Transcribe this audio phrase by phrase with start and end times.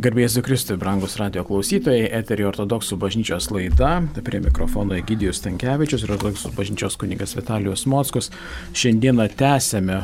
[0.00, 6.54] Garbėsiu Kristui, brangus radio klausytojai, eterio ortodoksų bažnyčios laida, prie mikrofono Egidijus Tankievičius ir ortodoksų
[6.56, 8.30] bažnyčios kunigas Vitalijus Mockus.
[8.72, 9.98] Šiandieną tęsėme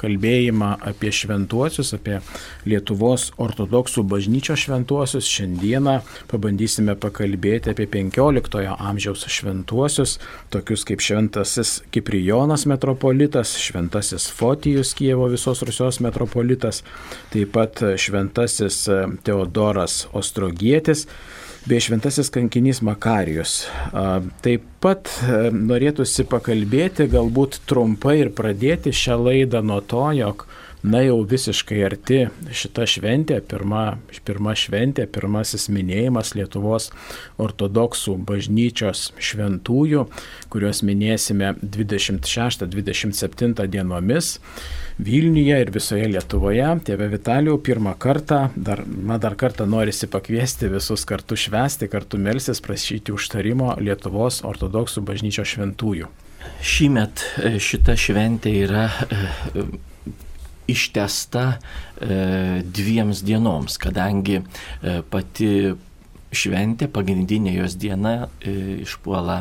[0.00, 2.22] kalbėjimą apie šventuosius, apie
[2.64, 5.28] Lietuvos ortodoksų bažnyčios šventuosius.
[5.28, 5.98] Šiandieną
[6.30, 10.16] pabandysime pakalbėti apie 15-ojo amžiaus šventuosius,
[10.54, 16.80] tokius kaip šventasis Kiprijonas metropolitas, šventasis Fotijus Kievo visos Rusijos metropolitas,
[17.34, 21.08] taip pat šventasis Teodosijus Teodoras Ostrogietis
[21.66, 23.64] bei šventasis kankinys Makarijus.
[24.44, 25.10] Taip pat
[25.54, 30.44] norėtųsi pakalbėti galbūt trumpai ir pradėti šią laidą nuo to, jog
[30.84, 33.96] na jau visiškai arti šita šventė, pirma,
[34.28, 36.90] pirma šventė, pirmasis minėjimas Lietuvos
[37.40, 40.04] ortodoksų bažnyčios šventųjų,
[40.52, 44.38] kuriuos minėsime 26-27 dienomis.
[44.94, 46.78] Vilniuje ir visoje Lietuvoje.
[46.86, 52.60] Tėve Vitalijau, pirmą kartą, dar, man dar kartą norisi pakviesti visus kartu švesti, kartu melsis,
[52.62, 56.06] prašyti užtarimo Lietuvos ortodoksų bažnyčios šventųjų.
[56.64, 59.12] Šįmet e, šita šventė yra e,
[60.70, 64.42] ištesta e, dviems dienoms, kadangi
[65.10, 65.50] pati
[66.34, 69.40] šventė, pagrindinė jos diena e, išpuola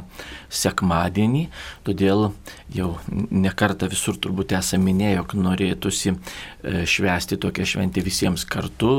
[0.53, 1.44] sekmadienį,
[1.88, 2.29] todėl
[2.73, 8.94] jau nekarta visur turbūt esame minėję, jog norėtųsi e, švęsti tokią šventę visiems kartu,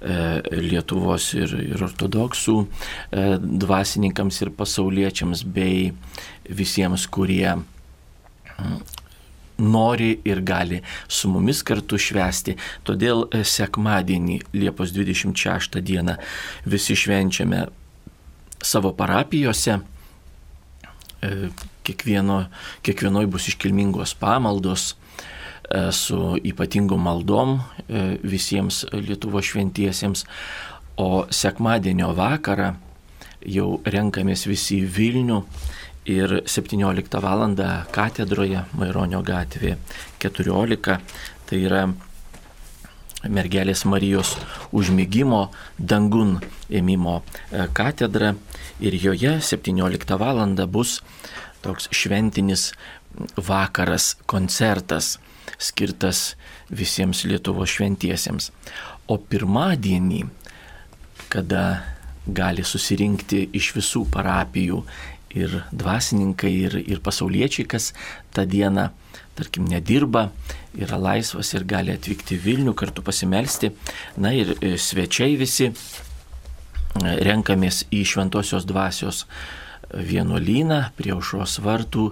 [0.00, 2.56] e, Lietuvos ir, ir ortodoksų
[3.42, 5.90] dvasininkams ir pasauliečiams bei
[6.48, 7.56] visiems, kurie
[9.58, 12.56] nori ir gali su mumis kartu švęsti.
[12.86, 16.16] Todėl e, sekmadienį, Liepos 26 dieną,
[16.66, 17.66] visi švenčiame
[18.62, 19.78] savo parapijose.
[21.22, 21.50] E,
[21.86, 22.44] kiekvieno,
[22.86, 27.60] kiekvienoj bus iškilmingos pamaldos e, su ypatingom maldom
[28.22, 30.26] visiems Lietuvo šventiesiems.
[31.00, 32.74] O sekmadienio vakarą
[33.48, 35.38] jau renkamės visi į Vilnių
[36.04, 37.44] ir 17 val.
[37.90, 39.76] katedroje Maironio gatvė
[40.18, 40.98] 14.
[41.46, 41.84] Tai yra
[43.28, 44.36] mergelės Marijos
[44.72, 46.40] užmygimo dangun
[46.70, 48.34] ėmimo e, katedra
[48.80, 50.42] ir joje 17 val.
[50.66, 51.00] bus
[51.62, 52.72] toks šventinis
[53.36, 55.18] vakaras, koncertas
[55.58, 56.34] skirtas
[56.70, 58.50] visiems Lietuvo šventiesiems.
[59.06, 60.24] O pirmadienį,
[61.30, 61.62] kada
[62.26, 64.82] gali susirinkti iš visų parapijų
[65.38, 67.92] ir dvasininkai, ir, ir pasauliečiai, kas
[68.34, 68.90] tą dieną,
[69.38, 70.28] tarkim, nedirba,
[70.76, 73.72] yra laisvas ir gali atvykti Vilnių kartu pasimelsti.
[74.20, 75.74] Na ir e, svečiai visi e,
[77.24, 79.26] renkamės į Šventojios dvasios
[79.92, 82.06] vienuolyną prie aušros vartų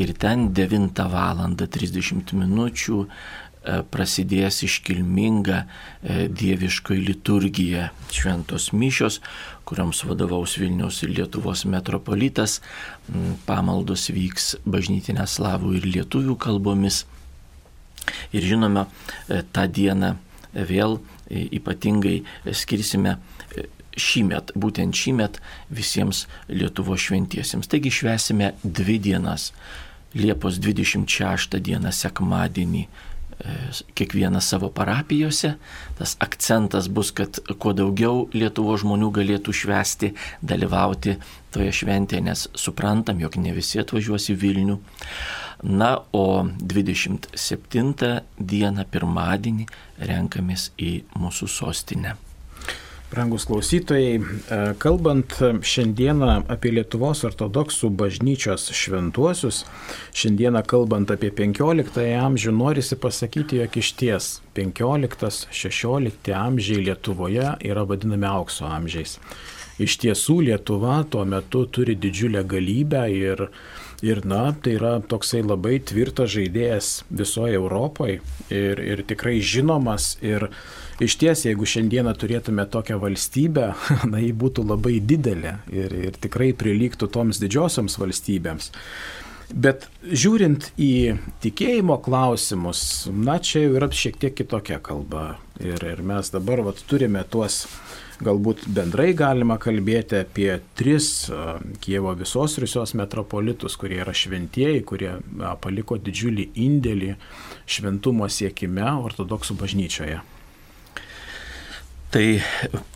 [0.00, 1.40] ir ten 9 val.
[1.56, 9.20] 30 minučių E, prasidės iškilminga e, dieviškoji liturgija, šventos mišios,
[9.68, 12.60] kuriams vadovaus Vilniaus ir Lietuvos metropolitas,
[13.46, 17.04] pamaldos vyks bažnytinė slavų ir lietuvių kalbomis.
[18.34, 18.88] Ir žinoma,
[19.28, 20.16] e, tą dieną
[20.52, 20.98] vėl
[21.32, 22.18] ypatingai
[22.52, 23.16] skirsime
[23.96, 25.38] šįmet, būtent šįmet
[25.72, 27.68] visiems Lietuvo šventiesiems.
[27.70, 29.52] Taigi švesime dvi dienas.
[30.12, 32.82] Liepos 26 dieną sekmadienį
[33.94, 35.54] kiekvienas savo parapijose.
[35.98, 40.12] Tas akcentas bus, kad kuo daugiau Lietuvo žmonių galėtų švesti,
[40.42, 41.16] dalyvauti
[41.52, 44.78] toje šventėje, nes suprantam, jog ne visi atvažiuos į Vilnių.
[45.62, 47.94] Na, o 27
[48.38, 49.68] dieną, pirmadienį,
[50.10, 52.16] renkamės į mūsų sostinę.
[53.12, 59.66] Brangus klausytojai, e, kalbant šiandieną apie Lietuvos ortodoksų bažnyčios šventuosius,
[60.16, 68.30] šiandieną kalbant apie 15 amžių, norisi pasakyti, jog iš ties 15-16 amžiai Lietuvoje yra vadinami
[68.32, 69.18] aukso amžiais.
[69.76, 73.48] Iš tiesų Lietuva tuo metu turi didžiulę galybę ir
[74.02, 78.16] Ir na, tai yra toksai labai tvirtas žaidėjas visoje Europoje
[78.50, 80.48] ir, ir tikrai žinomas ir
[81.04, 83.72] iš ties, jeigu šiandieną turėtume tokią valstybę,
[84.12, 88.72] na, ji būtų labai didelė ir, ir tikrai prilygtų toms didžiosioms valstybėms.
[89.52, 95.36] Bet žiūrint į tikėjimo klausimus, na, čia jau yra šiek tiek kitokia kalba.
[95.60, 97.66] Ir, ir mes dabar vat, turime tuos
[98.22, 101.28] galbūt bendrai galima kalbėti apie tris
[101.82, 105.16] Kievo visos Rusijos metropolitus, kurie yra šventieji, kurie
[105.62, 107.16] paliko didžiulį indėlį
[107.66, 110.22] šventumo siekime ortodoksų bažnyčioje.
[112.12, 112.26] Tai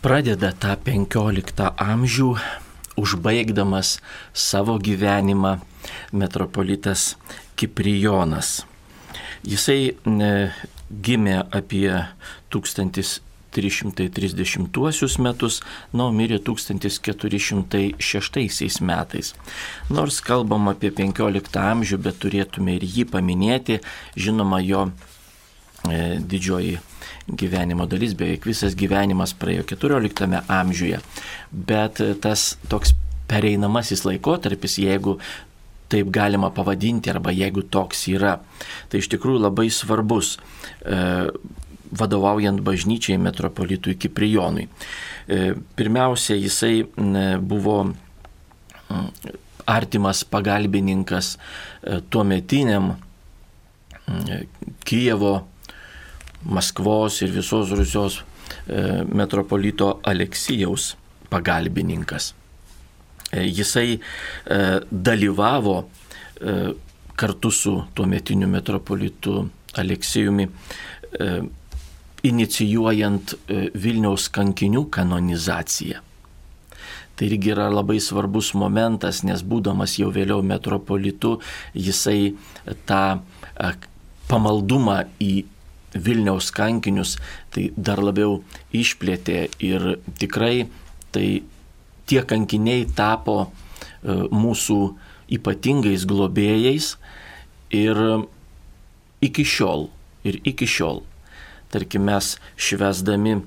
[0.05, 2.27] pradeda tą 15 amžių,
[3.01, 3.95] užbaigdamas
[4.37, 5.55] savo gyvenimą
[6.13, 7.15] metropolitas
[7.57, 8.61] Kiprijonas.
[9.41, 9.97] Jisai
[11.07, 12.05] gimė apie
[12.53, 13.25] 1000
[13.57, 15.61] 1330 metus,
[15.93, 19.33] na, mirė 1406 metais.
[19.89, 23.81] Nors kalbam apie 15 amžių, bet turėtume ir jį paminėti,
[24.13, 24.93] žinoma, jo
[25.89, 26.77] e, didžioji
[27.27, 31.01] gyvenimo dalis, beveik visas gyvenimas praėjo 14 amžiuje,
[31.51, 32.93] bet tas toks
[33.27, 35.17] pereinamasis laikotarpis, jeigu
[35.91, 38.37] taip galima pavadinti, arba jeigu toks yra,
[38.91, 40.35] tai iš tikrųjų labai svarbus
[40.83, 40.99] e,
[41.97, 44.67] vadovaujant bažnyčiai metropolitui Kiprijonui.
[44.67, 46.83] E, pirmiausia, jisai
[47.39, 47.79] buvo
[49.67, 52.95] artimas pagalbininkas e, tuo metiniam
[54.87, 55.33] Kijevo,
[56.45, 60.95] Maskvos ir visos Rusijos e, metropolito Aleksijaus
[61.29, 62.33] pagalbininkas.
[63.27, 63.97] Jisai
[64.87, 65.73] dalyvavo
[67.19, 69.41] kartu su tuometiniu metropolitu
[69.75, 70.47] Aleksijumi
[72.25, 76.01] inicijuojant e, Vilniaus kankinių kanonizaciją.
[77.17, 81.37] Tai irgi yra labai svarbus momentas, nes būdamas jau vėliau metropolitu,
[81.73, 82.35] jisai
[82.89, 83.71] tą e,
[84.29, 85.33] pamaldumą į
[85.95, 87.15] Vilniaus kankinius
[87.53, 88.41] tai dar labiau
[88.75, 90.67] išplėtė ir tikrai
[91.15, 91.27] tai
[92.07, 93.49] tie kankiniai tapo e,
[94.31, 94.79] mūsų
[95.37, 96.95] ypatingais globėjais
[97.75, 97.99] ir
[99.23, 99.87] iki šiol,
[100.27, 101.03] ir iki šiol.
[101.71, 103.41] Tarkim mes švesdami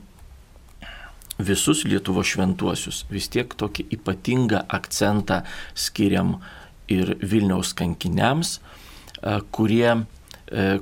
[1.41, 5.41] visus Lietuvo šventuosius, vis tiek tokį ypatingą akcentą
[5.73, 6.37] skiriam
[6.91, 8.59] ir Vilniaus kankiniams,
[9.55, 9.95] kurie,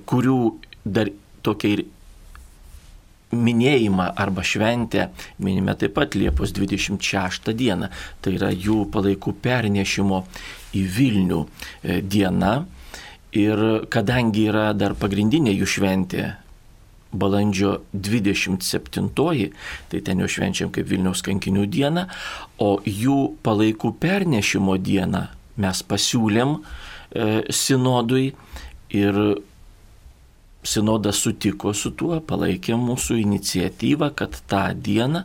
[0.08, 0.40] kurių
[0.88, 1.12] dar
[1.42, 1.84] tokia ir
[3.32, 5.10] minėjimą arba šventę
[5.44, 7.90] minime taip pat Liepos 26 dieną.
[8.24, 10.22] Tai yra jų palaikų pernešimo
[10.76, 12.62] į Vilnių e, diena.
[13.36, 16.28] Ir kadangi yra dar pagrindinė jų šventė
[17.12, 19.08] balandžio 27,
[19.88, 22.04] tai ten jau švenčiam kaip Vilniaus kankinių dieną,
[22.60, 25.26] o jų palaikų pernešimo dieną
[25.58, 28.34] mes pasiūlėm e, sinodui
[28.94, 29.20] ir
[30.68, 35.24] sinodas sutiko su tuo, palaikė mūsų iniciatyvą, kad tą dieną,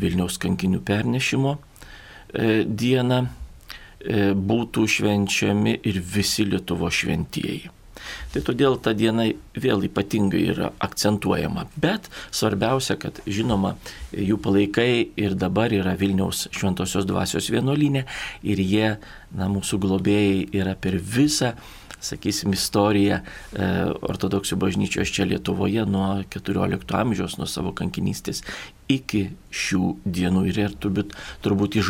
[0.00, 7.74] Vilniaus kankinių pernešimo e, dieną, e, būtų švenčiami ir visi Lietuvo šventieji.
[8.32, 9.26] Tai todėl ta diena
[9.56, 11.66] vėl ypatingai yra akcentuojama.
[11.80, 13.74] Bet svarbiausia, kad žinoma,
[14.12, 18.04] jų palaikai ir dabar yra Vilniaus šventosios dvasios vienuolinė
[18.42, 18.90] ir jie,
[19.34, 21.54] na, mūsų globėjai yra per visą
[22.04, 23.70] sakysim, istoriją e,
[24.04, 28.44] ortodoksų bažnyčios čia Lietuvoje nuo 14 amžiaus, nuo savo kankinystės
[28.92, 31.80] iki šių dienų ir, ir turbūt, turbūt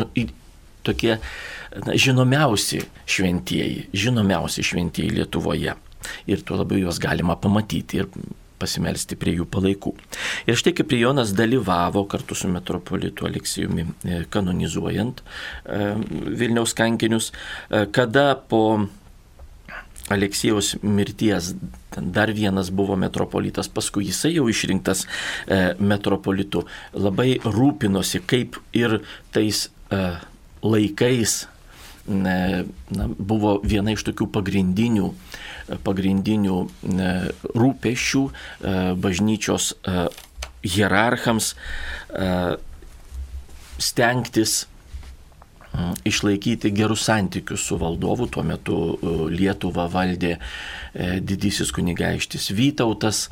[0.84, 5.76] tokie na, žinomiausi šventieji, žinomiausi šventieji Lietuvoje
[6.28, 8.08] ir tuo labiau juos galima pamatyti ir
[8.60, 9.92] pasimelsti prie jų palaikų.
[10.48, 15.80] Ir štai kaip Jonas dalyvavo kartu su metropolitu Aleksijumi e, kanonizuojant e,
[16.38, 17.32] Vilniaus kankinius,
[17.92, 18.62] kada po
[20.12, 21.54] Aleksijaus mirties.
[21.94, 25.06] Dar vienas buvo metropolitas, paskui jisai jau išrinktas
[25.78, 28.98] metropolitu, labai rūpinosi, kaip ir
[29.32, 29.68] tais
[30.60, 31.36] laikais
[32.04, 32.36] na,
[33.16, 35.12] buvo viena iš tokių pagrindinių
[35.84, 37.10] pagrindinių e,
[37.56, 40.06] rūpešių e, bažnyčios e,
[40.64, 41.54] hierarchams
[43.84, 44.52] stengtis
[46.04, 48.28] išlaikyti gerus santykius su valdovu.
[48.30, 48.78] Tuo metu
[49.30, 50.36] Lietuvą valdė
[51.20, 53.28] didysis kunigaištis Vytautas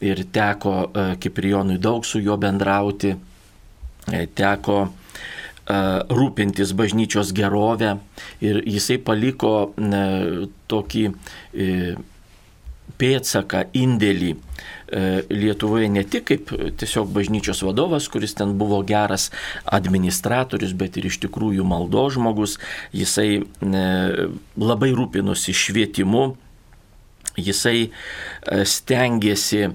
[0.00, 0.74] ir teko
[1.20, 3.14] Kiprijonui daug su juo bendrauti.
[4.34, 4.78] Teko
[6.10, 7.96] rūpintis bažnyčios gerovę
[8.42, 9.72] ir jisai paliko
[10.70, 11.94] tokį e,
[12.98, 14.38] pėtsaką, indėlį e,
[14.90, 19.28] Lietuvoje ne tik kaip tiesiog bažnyčios vadovas, kuris ten buvo geras
[19.64, 22.58] administratorius, bet ir iš tikrųjų maldo žmogus.
[22.96, 26.24] Jisai labai rūpinosi švietimu,
[27.38, 27.90] jisai e,
[28.66, 29.68] stengiasi,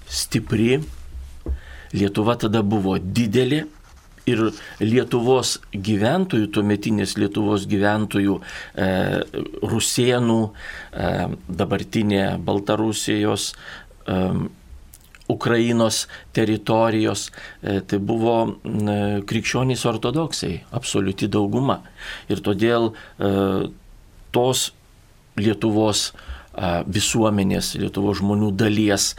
[0.08, 0.80] stipri,
[1.92, 3.66] Lietuva tada buvo didelė
[4.28, 4.42] ir
[4.82, 8.38] Lietuvos gyventojų, tuometinės Lietuvos gyventojų,
[8.74, 8.88] e,
[9.66, 10.40] Rusienų,
[10.92, 11.12] e,
[11.48, 13.52] dabartinė Baltarusijos,
[14.06, 14.18] e,
[15.28, 17.30] Ukrainos teritorijos,
[17.62, 21.80] e, tai buvo e, krikščionys ortodoksai, absoliuti dauguma.
[22.28, 23.32] Ir todėl e,
[24.34, 24.70] tos
[25.32, 26.10] Lietuvos
[26.92, 29.14] visuomenės, Lietuvos žmonių dalies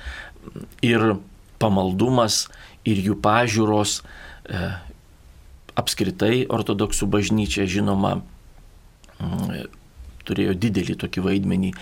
[0.85, 1.15] ir
[1.57, 2.43] pamaldumas,
[2.85, 3.95] ir jų pažiūros,
[5.73, 8.19] apskritai ortodoksų bažnyčia, žinoma,
[10.29, 11.73] turėjo didelį tokį vaidmenį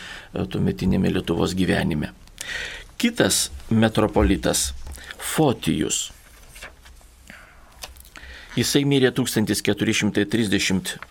[0.55, 2.13] tuometinėme Lietuvos gyvenime.
[3.01, 4.75] Kitas metropolitas
[5.17, 6.13] Fotijus.
[8.53, 11.01] Jisai mirė 1431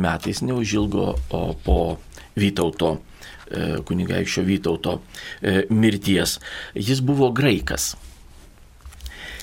[0.00, 2.00] metais, neužilgo po
[2.40, 6.40] Vytauto, e, kunigaikščio Vytauto e, mirties.
[6.72, 8.00] Jis buvo graikas.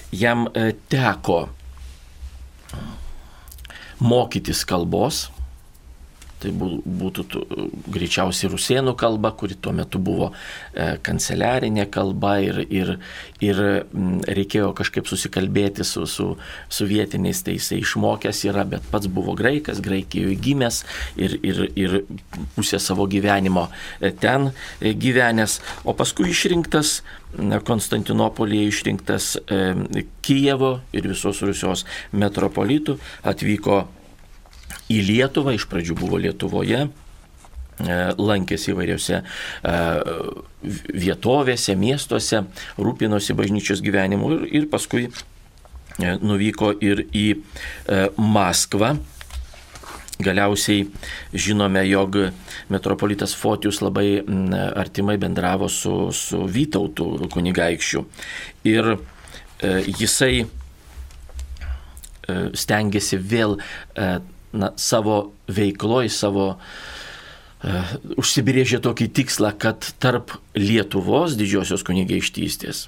[0.10, 1.53] Jam e, teko
[4.01, 5.29] mokytis kalbos,
[6.38, 7.24] Tai būtų
[7.89, 12.91] greičiausiai rusėnų kalba, kuri tuo metu buvo e, kanceliarinė kalba ir, ir,
[13.41, 13.62] ir
[14.38, 16.27] reikėjo kažkaip susikalbėti su, su,
[16.70, 20.84] su vietiniais, tai jisai išmokęs yra, bet pats buvo graikas, Graikijoje gimęs
[21.17, 21.98] ir, ir, ir
[22.53, 23.65] pusę savo gyvenimo
[23.98, 25.58] e, ten e, gyvenęs,
[25.89, 27.00] o paskui išrinktas
[27.67, 29.25] Konstantinopolėje išrinktas
[30.25, 31.84] Kijevo ir visos Rusijos
[32.15, 32.96] metropolitų,
[33.27, 33.82] atvyko
[34.91, 39.75] į Lietuvą, iš pradžių buvo Lietuvoje, e, lankėsi įvairiose e,
[41.06, 42.46] vietovėse, miestuose,
[42.79, 47.27] rūpinosi bažnyčios gyvenimu ir, ir paskui e, nuvyko ir į
[48.17, 48.96] Maskvą.
[50.17, 50.88] Galiausiai
[51.29, 52.15] žinome, jog
[52.74, 54.24] metropolitas Fotijus labai
[54.74, 58.01] artimai bendravo su, su Vytautu kunigaikščiu.
[58.65, 58.96] Ir
[59.62, 60.48] jisai
[62.58, 63.60] stengiasi vėl
[64.54, 66.60] na, savo veikloj, savo uh,
[68.18, 72.88] užsibrėžė tokį tikslą, kad tarp Lietuvos didžiosios kunigaištystės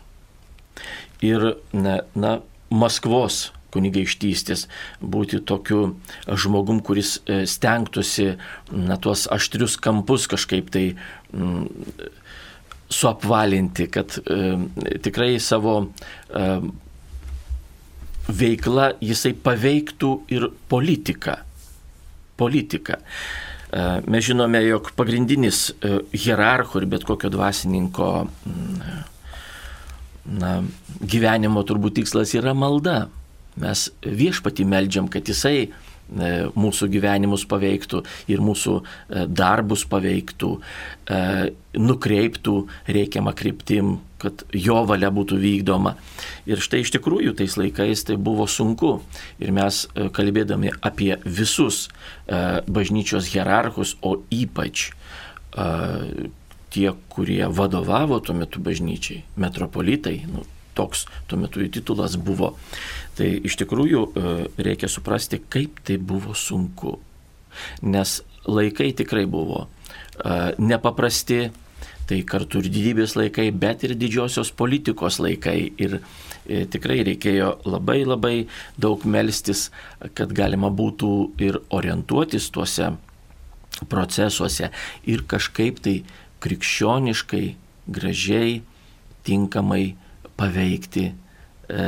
[1.25, 2.39] ir na, na,
[2.69, 4.67] Maskvos kunigaištystės
[5.01, 5.95] būti tokiu
[6.29, 8.35] žmogum, kuris e, stengtųsi
[8.69, 10.83] na, tuos aštrius kampus kažkaip tai
[11.33, 11.65] mm,
[12.93, 14.37] suapvalinti, kad e,
[15.01, 16.47] tikrai savo e,
[18.29, 21.39] veikla jisai paveiktų ir politiką
[22.39, 22.97] politiką.
[22.99, 28.97] E, mes žinome, jog pagrindinis e, hierarcho ir bet kokio dvasininko mm,
[30.39, 30.55] na,
[30.99, 33.03] gyvenimo turbūt tikslas yra malda.
[33.59, 35.67] Mes viešpati meldžiam, kad jisai
[36.09, 38.01] E, mūsų gyvenimus paveiktų
[38.33, 41.19] ir mūsų e, darbus paveiktų, e,
[41.77, 42.55] nukreiptų
[42.89, 45.95] reikiamą kryptim, kad jo valia būtų vykdoma.
[46.49, 48.99] Ir štai iš tikrųjų tais laikais tai buvo sunku.
[49.39, 51.87] Ir mes kalbėdami apie visus
[52.27, 54.89] bažnyčios hierarchus, o ypač
[56.69, 60.45] tie, kurie vadovavo tuo metu bažnyčiai, metropolitai, nu,
[60.77, 62.53] toks tuo metu jų titulas buvo.
[63.17, 66.97] Tai iš tikrųjų e, reikia suprasti, kaip tai buvo sunku.
[67.83, 71.49] Nes laikai tikrai buvo e, nepaprasti,
[72.09, 75.59] tai kartu ir didybės laikai, bet ir didžiosios politikos laikai.
[75.77, 78.35] Ir e, tikrai reikėjo labai labai
[78.81, 79.67] daug melstis,
[80.17, 81.11] kad galima būtų
[81.45, 82.95] ir orientuotis tuose
[83.89, 84.71] procesuose
[85.07, 85.99] ir kažkaip tai
[86.43, 87.45] krikščioniškai,
[87.89, 88.61] gražiai,
[89.27, 89.83] tinkamai
[90.39, 91.85] paveikti e,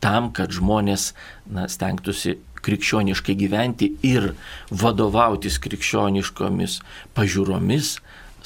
[0.00, 1.10] tam, kad žmonės
[1.50, 4.34] na, stengtųsi krikščioniškai gyventi ir
[4.70, 6.78] vadovautis krikščioniškomis
[7.16, 7.94] pažiūromis,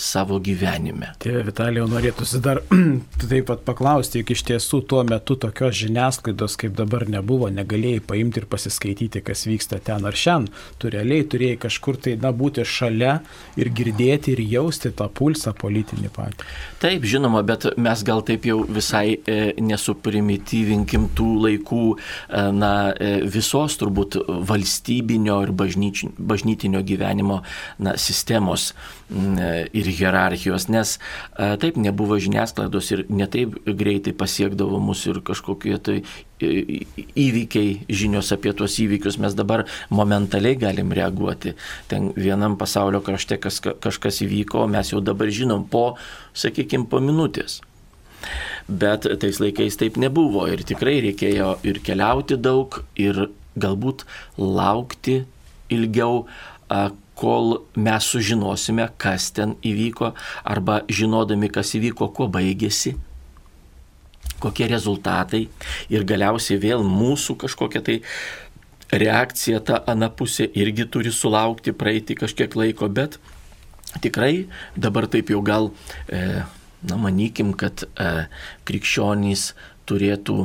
[0.01, 1.13] savo gyvenime.
[1.23, 2.61] Tėve Vitalijau, norėtųsi dar
[3.21, 8.43] taip pat paklausti, juk iš tiesų tuo metu tokios žiniasklaidos kaip dabar nebuvo, negalėjai paimti
[8.43, 10.53] ir pasiskaityti, kas vyksta ten ar šiandien.
[10.81, 13.19] Tu realiai turėjai kažkur tai, na, būti šalia
[13.61, 16.49] ir girdėti ir jausti tą pulsą politinį patį.
[16.83, 23.15] Taip, žinoma, bet mes gal taip jau visai e, nesuprimityvinkim tų laikų, e, na, e,
[23.31, 24.19] visos turbūt
[24.51, 27.41] valstybinio ir bažnytinio gyvenimo
[27.79, 28.73] na, sistemos
[29.15, 35.79] ir ir hierarchijos, nes a, taip nebuvo žiniasklaidos ir netaip greitai pasiekdavo mus ir kažkokie
[35.79, 35.99] tai
[36.45, 41.55] įvykiai, žinios apie tuos įvykius mes dabar momentaliai galim reaguoti.
[41.89, 45.95] Ten vienam pasaulio krašte kas, kažkas įvyko, mes jau dabar žinom po,
[46.35, 47.61] sakykime, po minutės.
[48.69, 53.29] Bet tais laikais taip nebuvo ir tikrai reikėjo ir keliauti daug, ir
[53.61, 54.05] galbūt
[54.41, 55.23] laukti
[55.73, 56.25] ilgiau,
[57.19, 60.13] kol mes sužinosime, kas ten įvyko,
[60.45, 62.95] arba žinodami, kas įvyko, kuo baigėsi,
[64.43, 65.47] kokie rezultatai.
[65.93, 68.01] Ir galiausiai vėl mūsų kažkokia tai
[68.95, 73.19] reakcija ta anapusė irgi turi sulaukti, praeiti kažkiek laiko, bet
[74.05, 75.71] tikrai dabar taip jau gal,
[76.09, 76.43] e,
[76.85, 78.27] na manykim, kad e,
[78.69, 79.53] krikščionys
[79.89, 80.45] turėtų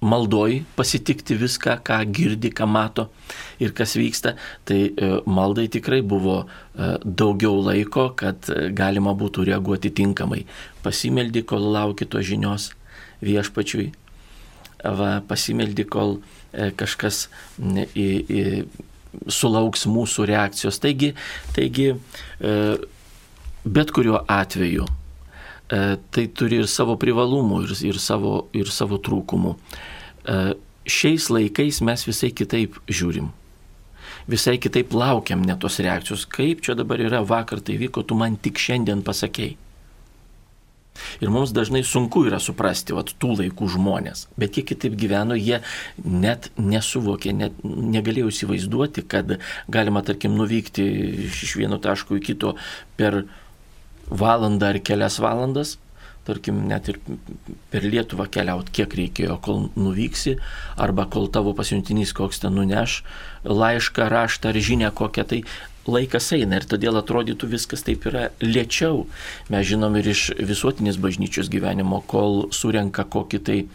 [0.00, 3.08] maldoj pasitikti viską, ką girdi, ką mato
[3.60, 9.44] ir kas vyksta, tai e, maldai tikrai buvo e, daugiau laiko, kad e, galima būtų
[9.50, 10.46] reaguoti tinkamai.
[10.84, 12.70] Pasimeldi, kol lauki to žinios
[13.20, 13.90] viešpačiui,
[14.80, 16.18] va, pasimeldi, kol
[16.50, 17.28] kažkas
[17.60, 18.44] į, į,
[19.30, 20.80] sulauks mūsų reakcijos.
[20.82, 21.12] Taigi,
[21.54, 21.92] taigi
[22.40, 24.88] bet kuriuo atveju
[25.70, 29.54] tai turi ir savo privalumų, ir, ir, savo, ir savo trūkumų.
[30.24, 30.54] E,
[30.90, 33.30] šiais laikais mes visai kitaip žiūrim.
[34.30, 36.26] Visai kitaip laukiam net tos reakcijos.
[36.30, 39.56] Kaip čia dabar yra, vakar tai vyko, tu man tik šiandien pasakėjai.
[41.20, 45.60] Ir mums dažnai sunku yra suprasti vat, tų laikų žmonės, bet jie kitaip gyveno, jie
[46.04, 49.38] net nesuvokė, net negalėjo įsivaizduoti, kad
[49.72, 50.86] galima, tarkim, nuvykti
[51.30, 52.54] iš vieno taško į kito
[53.00, 53.22] per
[54.10, 55.78] valandą ar kelias valandas,
[56.30, 57.00] tarkim, net ir
[57.72, 60.36] per Lietuvą keliauti, kiek reikėjo, kol nuvyksi,
[60.80, 63.00] arba kol tavo pasiuntinys koks ten nuneš
[63.44, 65.42] laišką, raštą ar žinę kokią, tai
[65.90, 69.06] laikas eina ir todėl atrodytų viskas taip yra lėčiau.
[69.52, 73.68] Mes žinom ir iš visuotinės bažnyčios gyvenimo, kol surenka kokį tai e,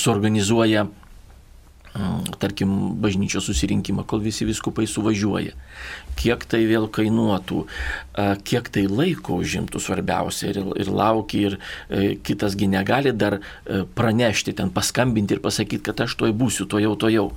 [0.00, 0.86] suorganizuoja
[2.42, 5.54] tarkim, bažnyčios susirinkimą, kol visi viskupai suvažiuoja.
[6.18, 7.60] Kiek tai vėl kainuotų,
[8.46, 14.56] kiek tai laiko užimtų svarbiausia ir, ir laukia ir e, kitasgi negali dar e, pranešti,
[14.58, 17.28] ten paskambinti ir pasakyti, kad aš toj būsiu, to jau, to jau.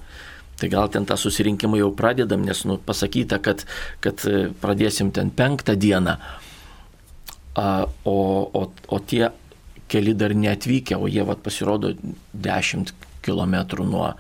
[0.58, 3.62] Tai gal ten tą susirinkimą jau pradedam, nes nu, pasakyta, kad,
[4.02, 6.18] kad e, pradėsim ten penktą dieną,
[7.58, 8.18] o,
[8.54, 9.30] o, o tie
[9.90, 11.94] keli dar neatvykę, o jie vat, pasirodo
[12.34, 12.94] 10
[13.26, 14.12] km nuo,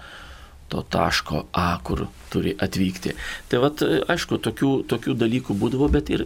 [0.68, 3.14] to taško A, kur turi atvykti.
[3.50, 6.26] Tai vad, aišku, tokių, tokių dalykų būdavo, bet ir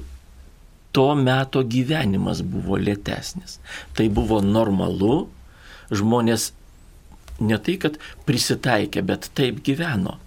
[0.91, 3.60] to meto gyvenimas buvo lėtesnis.
[3.95, 5.30] Tai buvo normalu,
[5.93, 6.51] žmonės
[7.41, 10.17] ne tai, kad prisitaikė, bet taip gyveno.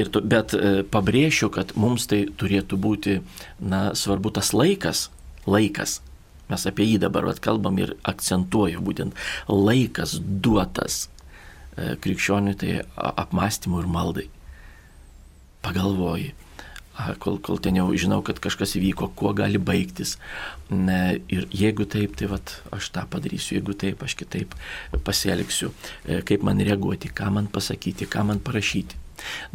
[0.00, 3.18] Ir to, bet e, pabrėšiu, kad mums tai turėtų būti,
[3.60, 5.10] na, svarbu tas laikas,
[5.44, 6.00] laikas.
[6.48, 9.18] Mes apie jį dabar vat, kalbam ir akcentuoju būtent
[9.48, 11.06] laikas duotas
[11.76, 14.28] krikščioniui tai apmąstymui ir maldai.
[15.62, 16.32] Pagalvoji,
[17.22, 20.16] kol, kol ten jau žinau, kad kažkas įvyko, kuo gali baigtis.
[20.70, 24.56] Ne, ir jeigu taip, tai vat, aš tą padarysiu, jeigu taip, aš kitaip
[25.06, 25.70] pasielgsiu,
[26.04, 28.98] e, kaip man reaguoti, ką man pasakyti, ką man parašyti.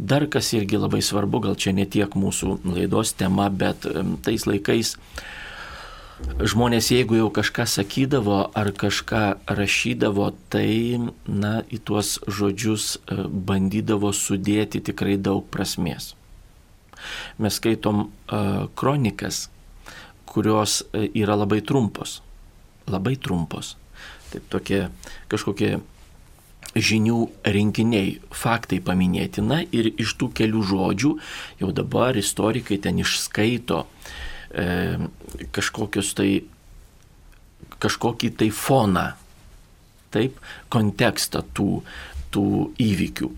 [0.00, 3.84] Dar kas irgi labai svarbu, gal čia ne tiek mūsų laidos tema, bet
[4.24, 5.26] tais laikais uh,
[6.38, 14.12] žmonės, jeigu jau kažką sakydavo ar kažką rašydavo, tai, na, į tuos žodžius e, bandydavo
[14.14, 16.14] sudėti tikrai daug prasmės.
[17.38, 19.44] Mes skaitom uh, kronikas,
[20.26, 22.18] kurios e, yra labai trumpos.
[22.90, 23.76] Labai trumpos.
[24.32, 24.88] Taip tokie
[25.30, 25.78] kažkokie
[26.74, 29.44] žinių rinkiniai, faktai paminėti.
[29.44, 31.12] Na ir iš tų kelių žodžių
[31.62, 33.84] jau dabar istorikai ten išskaito
[34.52, 34.68] e,
[35.54, 36.30] kažkokius tai,
[37.82, 39.08] kažkokį tai foną,
[40.14, 40.38] taip,
[40.72, 41.82] kontekstą tų,
[42.34, 42.46] tų
[42.82, 43.30] įvykių.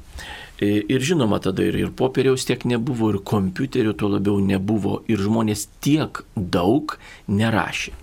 [0.61, 5.23] E, ir žinoma, tada ir, ir popieriaus tiek nebuvo, ir kompiuterių tuo labiau nebuvo, ir
[5.25, 7.97] žmonės tiek daug nerašė.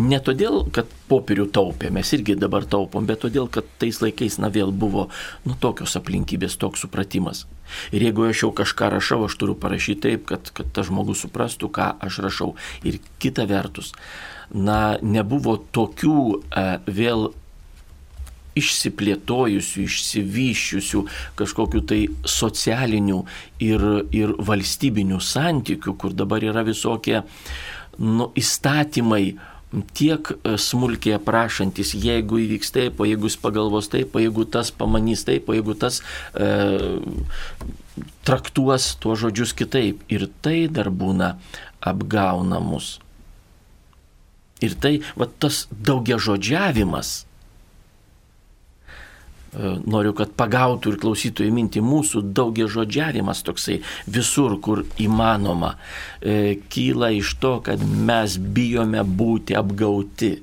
[0.00, 4.48] Ne todėl, kad popierių taupė, mes irgi dabar taupom, bet todėl, kad tais laikais, na
[4.48, 5.10] vėl buvo,
[5.44, 7.44] nu, tokios aplinkybės, toks supratimas.
[7.92, 11.68] Ir jeigu aš jau kažką rašau, aš turiu parašyti taip, kad, kad tas žmogus suprastų,
[11.76, 12.50] ką aš rašau.
[12.88, 13.92] Ir kita vertus,
[14.48, 17.28] na, nebuvo tokių e, vėl
[18.56, 21.04] išsiplėtojusių, išsivyščiusių
[21.36, 23.22] kažkokių tai socialinių
[23.64, 27.22] ir, ir valstybinių santykių, kur dabar yra visokie
[27.98, 29.24] nu, įstatymai,
[29.96, 34.72] tiek e, smulkiai aprašantis, jeigu įvyks taip, o jeigu jis pagalvos taip, o jeigu tas
[34.74, 36.02] pamanys taip, o jeigu tas
[36.36, 36.48] e,
[38.26, 40.04] traktuos tuos žodžius kitaip.
[40.12, 41.36] Ir tai dar būna
[41.80, 42.98] apgauna mus.
[44.62, 47.22] Ir tai, va tas daugia žodžiavimas,
[49.52, 55.74] noriu, kad pagautų ir klausytojų mintį mūsų daugia žodžiavimas toksai visur, kur įmanoma,
[56.20, 60.34] e, kyla iš to, kad mes bijome būti apgauti.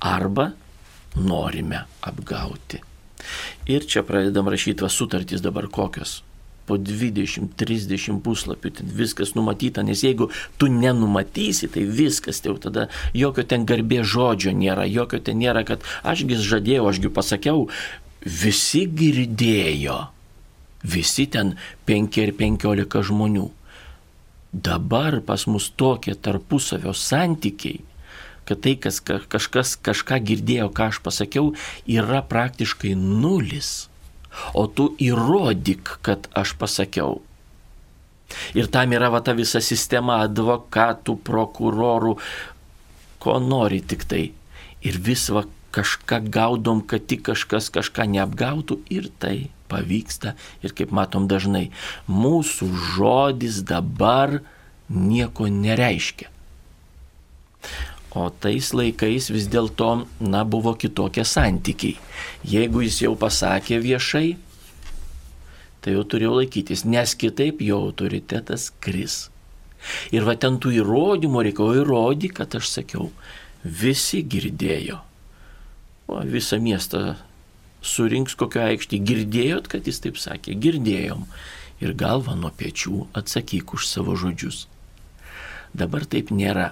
[0.00, 0.52] Arba
[1.20, 2.80] norime apgauti.
[3.68, 6.22] Ir čia pradedam rašyti va sutartys dabar kokios
[6.66, 12.88] po 20-30 puslapių, ten viskas numatyta, nes jeigu tu nenumatysi, tai viskas, tai jau tada
[13.16, 17.68] jokio ten garbė žodžio nėra, jokio ten nėra, kad ašgi žadėjau, ašgi pasakiau,
[18.24, 19.98] visi girdėjo,
[20.84, 21.54] visi ten
[21.88, 23.48] 5 ir 15 žmonių.
[24.54, 27.82] Dabar pas mus tokie tarpusavio santykiai,
[28.46, 31.52] kad tai, kas kažkas kažką girdėjo, ką aš pasakiau,
[31.90, 33.88] yra praktiškai nulis
[34.54, 37.20] o tu įrodyk, kad aš pasakiau.
[38.56, 42.16] Ir tam yra va ta visa sistema advokatų, prokurorų,
[43.22, 44.24] ko nori tik tai.
[44.84, 45.44] Ir vis va
[45.74, 50.34] kažką gaudom, kad tik kažkas kažką neapgautų ir tai pavyksta.
[50.62, 51.70] Ir kaip matom dažnai,
[52.08, 54.40] mūsų žodis dabar
[54.88, 56.30] nieko nereiškia.
[58.14, 61.98] O tais laikais vis dėlto, na, buvo kitokie santykiai.
[62.46, 64.36] Jeigu jis jau pasakė viešai,
[65.82, 69.24] tai jau turėjau laikytis, nes kitaip jo autoritetas kris.
[70.14, 73.10] Ir va ten tų įrodymų reikėjo įrodyti, kad aš sakiau,
[73.64, 75.00] visi girdėjo.
[76.06, 77.16] O visą miestą
[77.84, 79.00] surinks kokio aikštį.
[79.10, 80.56] Girdėjot, kad jis taip sakė?
[80.60, 81.26] Girdėjom.
[81.82, 84.64] Ir galva nuo pečių atsakyk už savo žodžius.
[85.74, 86.70] Dabar taip nėra.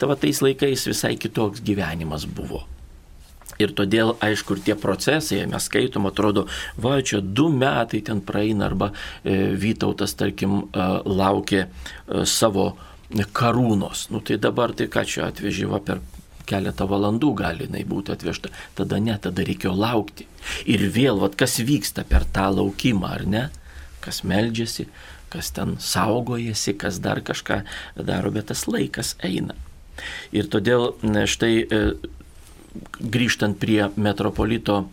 [0.00, 2.64] Tava tais laikais visai kitoks gyvenimas buvo.
[3.60, 6.46] Ir todėl, aišku, ir tie procesai, mes skaitom, atrodo,
[6.80, 8.90] va, čia du metai ten praeina, arba
[9.22, 12.72] e, Vytautas, tarkim, e, laukia e, savo
[13.12, 14.08] karūnos.
[14.10, 16.00] Nu tai dabar tai ką čia atvežė, va, per
[16.48, 18.50] keletą valandų gali jinai būti atvežta.
[18.78, 20.26] Tada ne, tada reikėjo laukti.
[20.72, 23.44] Ir vėl, va, kas vyksta per tą laukimą, ar ne?
[24.02, 24.88] Kas meldžiasi,
[25.32, 27.62] kas ten saugojasi, kas dar kažką
[27.96, 29.56] daro, bet tas laikas eina.
[30.32, 30.92] Ir todėl
[31.28, 31.80] štai e,
[33.00, 34.84] grįžtant prie metropolito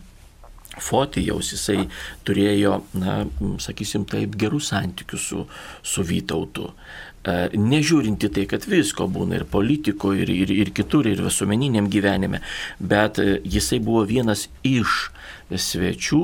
[0.80, 1.88] Fotijaus, jisai
[2.24, 3.20] turėjo, na,
[3.60, 5.44] sakysim taip, gerus santykius su,
[5.82, 6.70] su Vytautu.
[6.70, 12.40] E, nežiūrinti tai, kad visko būna ir politikoje, ir, ir, ir kitur, ir visuomeniniam gyvenime,
[12.78, 15.10] bet e, jisai buvo vienas iš
[15.50, 16.22] svečių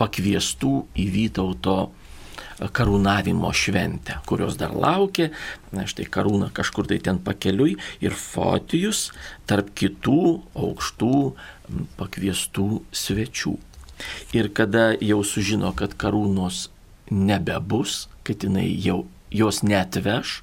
[0.00, 1.76] pakviestų į Vytauto
[2.58, 5.30] karūnavimo šventę, kurios dar laukia,
[5.74, 9.08] na štai karūna kažkur tai ten pakeliui ir Fotijus
[9.50, 10.20] tarp kitų
[10.54, 11.18] aukštų
[11.98, 13.56] pakviestų svečių.
[14.34, 16.68] Ir kada jau sužino, kad karūnos
[17.10, 20.42] nebebus, kad jinai jau jos netveš,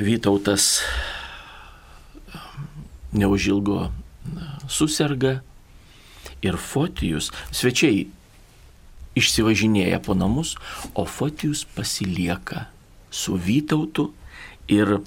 [0.00, 0.80] Vytautas
[3.12, 3.90] neužilgo
[4.68, 5.40] susirga
[6.42, 8.08] ir Fotijus, svečiai
[9.18, 10.54] išsivažinėja po namus,
[10.94, 12.68] o Fotijus pasilieka
[13.10, 14.10] su Vytautu
[14.70, 15.00] ir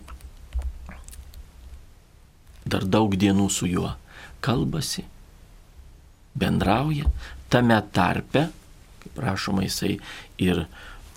[2.67, 3.93] dar daug dienų su juo
[4.43, 5.05] kalbasi,
[6.35, 7.07] bendrauja,
[7.51, 8.47] tame tarpe,
[9.03, 9.97] kaip rašoma, jisai
[10.41, 10.65] ir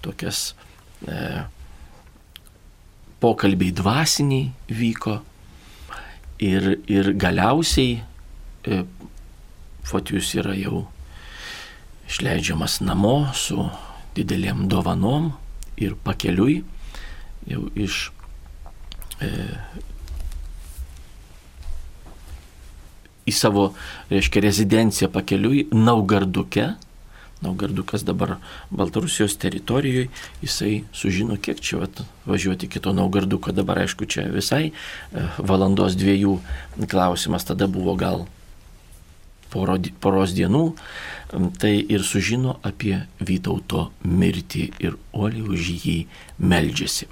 [0.04, 0.52] tokias
[1.06, 1.46] e,
[3.22, 5.20] pokalbiai dvasiniai vyko.
[6.44, 8.82] Ir, ir galiausiai e,
[9.86, 10.84] Fotijus yra jau
[12.06, 13.68] išleidžiamas namo su
[14.16, 15.32] didelėm dovanom
[15.76, 16.62] ir pakeliui
[17.46, 18.08] jau iš
[19.22, 19.30] e,
[23.26, 23.70] į savo,
[24.10, 26.74] reiškia, rezidenciją pakeliui Naugarduke.
[27.44, 28.38] Naugardukas dabar
[28.72, 30.08] Baltarusijos teritorijoje,
[30.40, 33.52] jisai sužino, kiek čia vat, važiuoti kito Naugarduko.
[33.52, 36.38] Dabar, aišku, čia visai e, valandos dviejų
[36.88, 38.24] klausimas, tada buvo gal
[39.56, 40.64] poro, poros dienų,
[41.60, 45.98] tai ir sužino apie Vytauto mirtį ir uoliai už jį
[46.38, 47.08] meldžiasi.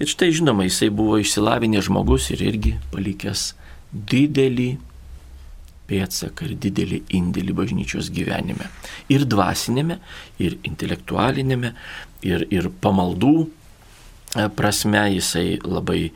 [0.00, 3.50] Ir štai žinoma, jisai buvo išsilavinęs žmogus ir irgi palikęs
[3.92, 4.70] didelį
[5.90, 8.70] pėdsaką ir didelį indėlį bažnyčios gyvenime.
[9.12, 9.98] Ir dvasinėme,
[10.40, 11.74] ir intelektualinėme,
[12.24, 13.34] ir, ir pamaldų
[14.56, 16.12] prasme jisai labai e,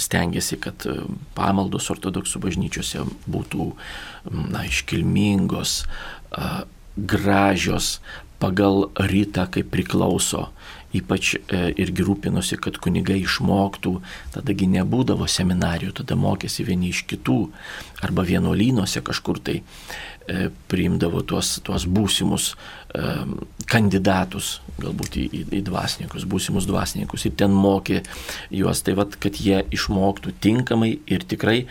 [0.00, 0.96] stengiasi, kad e,
[1.36, 3.70] pamaldos ortodoksų bažnyčiose būtų
[4.32, 5.82] na, iškilmingos,
[6.96, 7.98] gražios,
[8.40, 10.48] pagal rytą, kaip priklauso.
[10.92, 13.94] Ypač irgi rūpinosi, kad kunigai išmoktų,
[14.34, 17.38] tadagi nebūdavo seminarijų, tada mokėsi vieni iš kitų,
[18.04, 20.11] arba vienuolynuose kažkur tai E,
[20.70, 23.14] priimdavo tuos, tuos būsimus e,
[23.70, 28.02] kandidatus, galbūt į, į, į dvasininkus, būsimus dvasininkus ir ten mokė
[28.54, 31.64] juos, tai vad, kad jie išmoktų tinkamai ir tikrai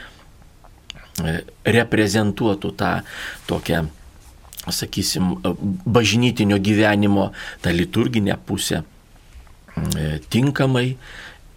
[1.67, 2.91] reprezentuotų tą
[3.49, 3.83] tokią,
[4.71, 5.33] sakysim,
[5.85, 8.83] bažnytinio gyvenimo, tą liturginę pusę
[10.31, 10.95] tinkamai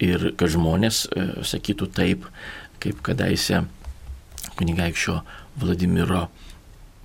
[0.03, 1.05] ir kad žmonės
[1.47, 2.27] sakytų taip,
[2.83, 3.65] kaip kadaise
[4.59, 5.21] kunigaikščio
[5.61, 6.29] Vladimiro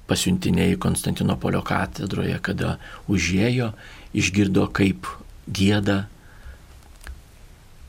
[0.10, 2.78] pasiuntiniai Konstantinopolio katedroje, kada
[3.12, 3.72] užėjo,
[4.17, 5.08] išgirdo, kaip
[5.50, 6.04] gėda,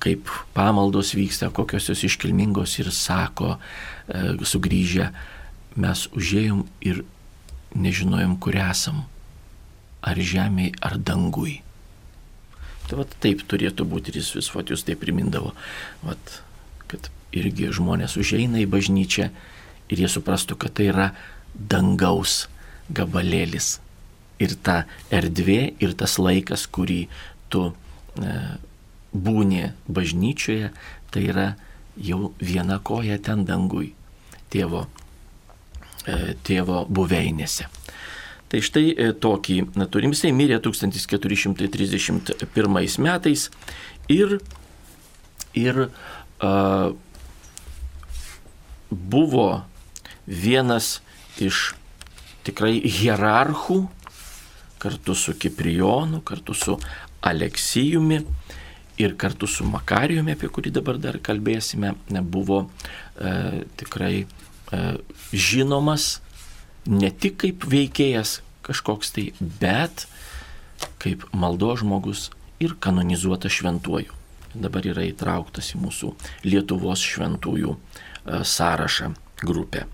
[0.00, 3.56] kaip pamaldos vyksta, kokios jos iškilmingos ir sako,
[4.09, 5.11] e, sugrįžę,
[5.80, 7.02] mes užėjom ir
[7.76, 9.04] nežinojom, kur esam.
[10.00, 11.61] Ar žemėje, ar dangui.
[12.88, 15.52] Tai vat, taip turėtų būti ir jis vis Fotijus tai primindavo,
[16.02, 16.40] vat,
[16.90, 19.28] kad irgi žmonės užeina į bažnyčią
[19.92, 21.11] ir jie suprastų, kad tai yra
[21.54, 22.48] dangaus
[22.90, 23.78] gabalėlis.
[24.40, 27.08] Ir ta erdvė, ir tas laikas, kurį
[27.52, 27.72] tu e,
[29.12, 30.70] būni bažnyčioje,
[31.12, 31.54] tai yra
[32.00, 33.92] jau viena koja ten dangui,
[34.52, 34.86] tėvo,
[36.06, 37.66] e, tėvo buveinėse.
[38.50, 43.50] Tai štai e, tokį na, turim, jisai mirė 1431 metais
[44.10, 44.40] ir,
[45.54, 45.90] ir
[46.40, 46.92] a,
[48.90, 49.62] buvo
[50.26, 51.00] vienas
[51.44, 51.70] iš
[52.46, 53.83] tikrai hierarchų,
[54.81, 56.79] kartu su Kiprijonu, kartu su
[57.20, 58.20] Aleksijumi
[59.00, 61.92] ir kartu su Makarijumi, apie kurį dabar dar kalbėsime,
[62.33, 64.81] buvo e, tikrai e,
[65.33, 66.20] žinomas
[66.88, 69.26] ne tik kaip veikėjas kažkoks tai,
[69.61, 70.07] bet
[71.00, 72.29] kaip maldo žmogus
[72.61, 74.16] ir kanonizuotas šventuoju.
[74.50, 76.14] Dabar yra įtrauktas į mūsų
[76.48, 79.12] Lietuvos šventųjų e, sąrašą
[79.46, 79.85] grupę.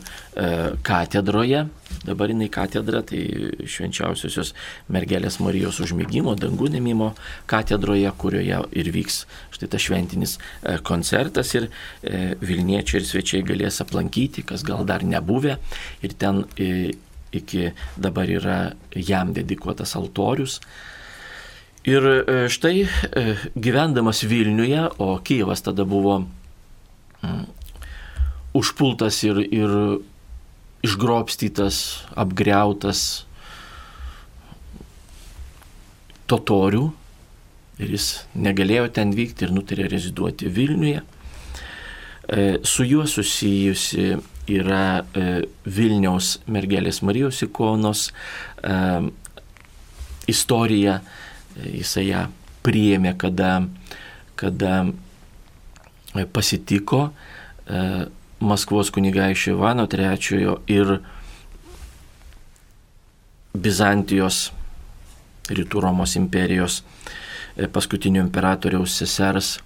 [0.87, 1.67] katedroje,
[2.07, 3.23] dabar jinai katedra, tai
[3.71, 4.53] švenčiausiosios
[4.93, 7.13] mergelės Marijos užmygimo, dangų nemimo
[7.51, 9.23] katedroje, kurioje ir vyks
[9.55, 15.07] štai tas šventinis e, koncertas ir e, Vilniečiai ir svečiai galės aplankyti, kas gal dar
[15.07, 15.59] nebuvę
[16.03, 16.93] ir ten e,
[17.33, 18.59] iki dabar yra
[18.93, 20.59] jam dedikuotas altorius.
[21.89, 22.05] Ir
[22.53, 22.85] štai
[23.59, 26.21] gyvendamas Vilniuje, o Kyivas tada buvo
[28.55, 29.73] užpultas ir, ir
[30.83, 31.79] išgrobstytas,
[32.19, 33.25] apgriautas
[36.31, 36.89] totorių
[37.83, 41.03] ir jis negalėjo ten vykti ir nutarė reziduoti Vilniuje.
[42.33, 44.13] E, su juo susijusi
[44.53, 45.27] yra e,
[45.67, 48.09] Vilniaus mergelės Marijos ikonos
[48.63, 48.77] e,
[50.31, 51.01] istorija.
[51.53, 52.23] Jisai ją
[52.65, 53.59] priėmė, kada,
[54.41, 54.87] kada
[56.33, 57.03] pasitiko
[58.43, 60.97] Maskvos kunigaikščio Ivano III ir
[63.53, 64.49] Bizantijos
[65.53, 69.59] rytų Romos imperijos e, paskutinio imperatoriaus sesers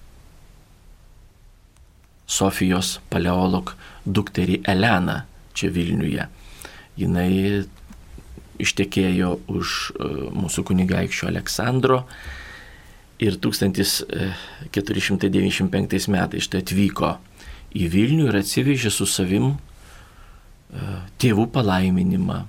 [2.27, 3.71] Sofijos paleolog
[4.05, 5.21] dukterį Eleną
[5.57, 6.27] čia Vilniuje.
[6.99, 7.63] Jinai
[8.63, 12.03] ištekėjo už e, mūsų kunigaikščio Aleksandro
[13.23, 14.11] ir 1495
[15.71, 17.11] e, metais štai atvyko
[17.77, 19.57] į Vilnių ir atsivežė su savim e,
[21.21, 22.43] tėvų palaiminimą.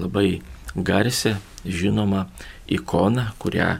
[0.00, 0.40] Labai
[0.76, 2.26] garsę, žinomą
[2.72, 3.76] ikoną, kurią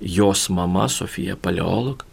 [0.00, 2.04] jos mama Sofija Paleolog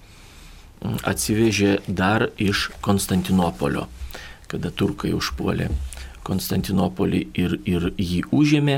[0.84, 3.88] atsivežė dar iš Konstantinopolio,
[4.52, 5.70] kada turkai užpuolė
[6.24, 8.78] Konstantinopolį ir, ir jį užėmė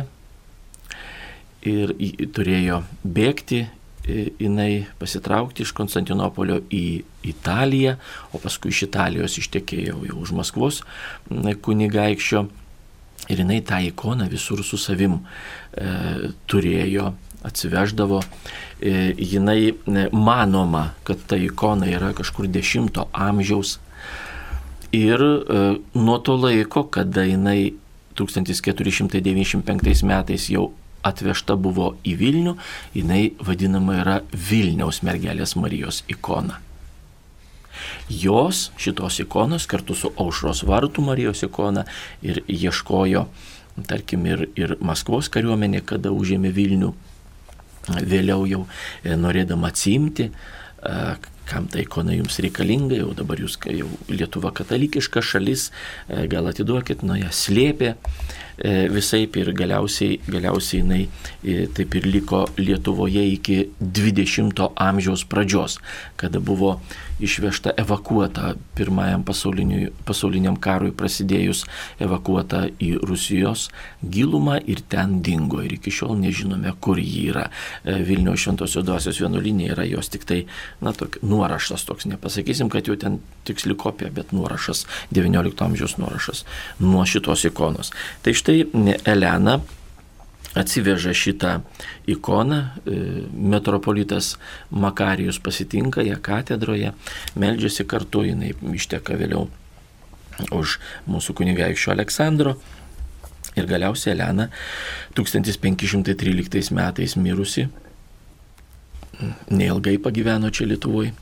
[1.66, 1.94] ir
[2.34, 3.66] turėjo bėgti
[4.06, 6.86] jinai pasitraukti iš Konstantinopolio į
[7.26, 7.96] Italiją,
[8.34, 10.84] o paskui iš Italijos ištekėjo jau už Maskvos
[11.66, 12.46] kunigaikščio
[13.30, 15.22] Ir jinai tą ikoną visur su savim e,
[16.46, 17.14] turėjo,
[17.46, 18.20] atsiveždavo.
[18.22, 19.74] E, jinai e,
[20.14, 23.80] manoma, kad ta ikona yra kažkur 10 amžiaus.
[24.94, 25.64] Ir e,
[25.98, 27.74] nuo to laiko, kada jinai
[28.16, 30.70] 1495 metais jau
[31.06, 32.56] atvežta buvo į Vilnių,
[32.98, 36.62] jinai vadinama yra Vilniaus mergelės Marijos ikona.
[38.10, 41.86] Jos šitos ikonos kartu su Aušros vartų Marijos ikona
[42.26, 43.26] ir ieškojo,
[43.90, 46.94] tarkim, ir, ir Maskvos kariuomenė, kada užėmė Vilnių,
[48.06, 48.64] vėliau jau
[49.04, 50.30] e, norėdama atsimti,
[51.46, 55.70] kam ta ikona jums reikalinga, jau dabar jūs, jau Lietuva katalikiška šalis,
[56.08, 57.98] e, gal atiduokit, nuo ją slėpė e,
[58.92, 61.02] visai ir galiausiai, galiausiai jinai
[61.44, 65.80] e, taip ir liko Lietuvoje iki 20-ojo amžiaus pradžios,
[66.16, 66.80] kada buvo
[67.20, 71.64] išvežta evakuota pirmajam pasauliniam karui prasidėjus
[72.04, 73.70] evakuota į Rusijos
[74.04, 77.48] gilumą ir ten dingo ir iki šiol nežinome, kur ji yra.
[77.86, 80.42] Vilniaus šventosios dvasios vienuolinė yra jos tik tai,
[80.84, 86.46] na, tokia nuorašas toks, nepasakysim, kad jau ten tiksli kopija, bet nuorašas, XIX amžiaus nuorašas
[86.84, 87.94] nuo šitos ikonos.
[88.26, 88.66] Tai štai
[89.06, 89.60] Elena
[90.56, 91.60] atsiveža šitą
[92.08, 92.70] ikoną, e,
[93.34, 94.38] metropolitas
[94.72, 96.94] Makarijus pasitinka ją katedroje,
[97.36, 99.50] meldžiasi kartu, jinai išteka vėliau
[100.52, 102.56] už mūsų kunigaikščio Aleksandro.
[103.56, 104.50] Ir galiausiai Elena
[105.16, 107.70] 1513 metais mirusi,
[109.48, 111.14] neilgai pagyveno čia Lietuvoje,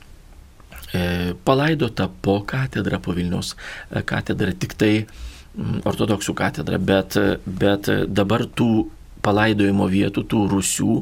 [1.44, 7.16] palaidota po katedrą, po Vilniaus e, katedrą, tik tai mm, ortodoksų katedrą, bet,
[7.46, 8.86] bet dabar tų
[9.24, 10.96] palaidojimo vietų, tų rusių,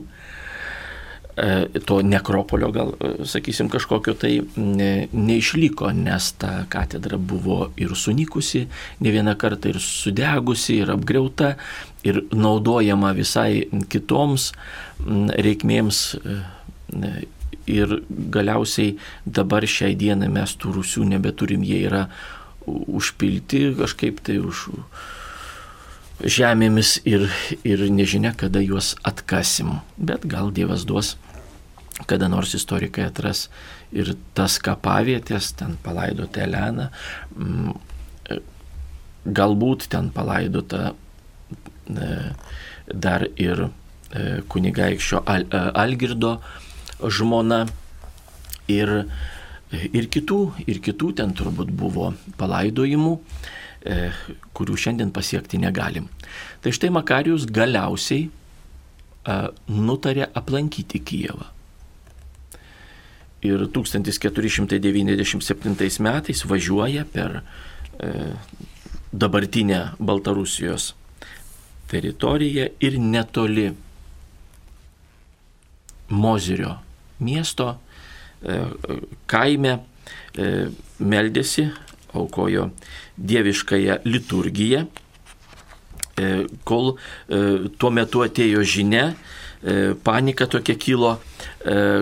[1.36, 2.94] e, to nekropolio gal,
[3.28, 8.66] sakysim, kažkokio tai ne, neišliko, nes ta katedra buvo ir sunikusi,
[9.02, 11.56] ne vieną kartą ir sudegusi, ir apgriauta,
[12.06, 14.50] ir naudojama visai kitoms
[15.02, 16.02] reikmėms
[17.66, 22.06] ir galiausiai dabar šiai dienai mes tų rusių nebeturim, jie yra
[22.66, 24.68] užpilti kažkaip tai už
[26.22, 27.26] žemėmis ir,
[27.66, 29.80] ir nežinia, kada juos atkasim.
[29.96, 31.16] Bet gal Dievas duos,
[32.06, 33.48] kada nors istorikai atras
[33.92, 36.88] ir tas kapavietės, ten palaidota Elena,
[37.36, 37.74] mm,
[39.24, 42.08] galbūt ten palaidota e,
[42.88, 46.36] dar ir e, kunigaikščio e, Algirdo
[47.02, 47.64] žmona
[48.70, 48.92] ir,
[49.70, 53.16] ir, kitų, ir kitų ten turbūt buvo palaidojimų,
[53.82, 56.08] kurių šiandien pasiekti negalim.
[56.62, 58.30] Tai štai Makarijus galiausiai e,
[59.66, 61.46] nutarė aplankyti Kijevą.
[63.42, 67.44] Ir 1497 metais važiuoja per e,
[69.12, 70.94] dabartinę Baltarusijos
[71.90, 73.74] teritoriją ir netoli
[76.08, 76.78] Mozerio
[77.18, 77.80] miesto
[78.42, 78.64] e,
[79.26, 79.80] kaime e,
[80.98, 81.70] meldėsi,
[82.14, 82.70] aukojo
[83.18, 86.32] dieviškąją liturgiją, e,
[86.68, 86.94] kol
[87.78, 89.12] tuo metu atėjo žinia,
[90.02, 91.12] panika tokia kilo,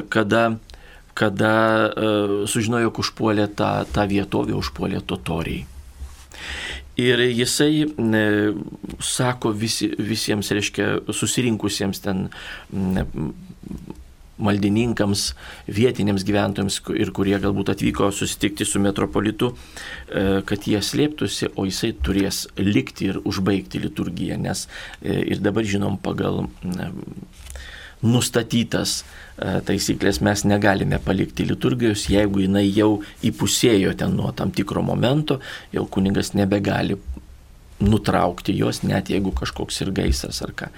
[0.09, 0.44] kada,
[1.12, 1.53] kada
[2.49, 5.66] sužinojo, jog užpuolė tą, tą vietovę, užpuolė totoriai.
[7.01, 8.23] Ir jisai e,
[9.01, 12.27] sako visi, visiems, reiškia, susirinkusiems ten
[14.40, 15.26] maldininkams,
[15.70, 21.92] vietiniams gyventojams ir kurie galbūt atvyko susitikti su metropolitu, e, kad jie slėptųsi, o jisai
[22.05, 24.66] turės likti ir užbaigti liturgiją, nes
[25.03, 26.46] e, ir dabar žinom pagal
[28.00, 34.83] nustatytas e, taisyklės mes negalime palikti liturgijos, jeigu jinai jau įpusėjo ten nuo tam tikro
[34.85, 35.40] momento,
[35.74, 36.96] jau kuningas nebegali
[37.81, 40.69] nutraukti jos, net jeigu kažkoks ir gaisras ar ką.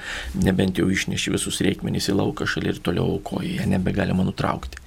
[0.43, 4.81] Nebent jau išneši visus reikmenys į lauką šalia ir toliau aukoja, ją nebegalima nutraukti.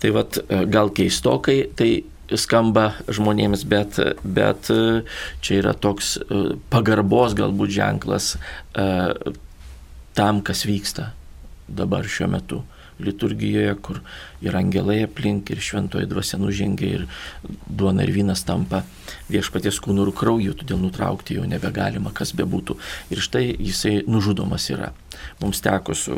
[0.00, 1.90] Tai vad, e, gal keistokai, tai
[2.38, 5.02] skamba žmonėms, bet, bet e,
[5.42, 8.36] čia yra toks e, pagarbos galbūt ženklas
[10.14, 11.10] tam, kas vyksta
[11.70, 12.64] dabar šiuo metu
[13.04, 14.00] liturgijoje, kur
[14.44, 17.06] ir angelai aplink, ir šventoji dvasia nužengia, ir
[17.66, 18.82] duona ir vynas tampa
[19.30, 22.76] viešpaties kūnų ir krauju, todėl nutraukti jau nebegalima, kas bebūtų.
[23.12, 24.92] Ir štai jisai nužudomas yra.
[25.40, 26.16] Mums teko su